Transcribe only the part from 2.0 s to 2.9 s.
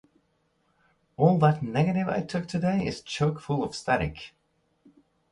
I took today